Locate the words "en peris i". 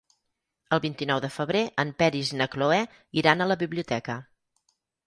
1.85-2.41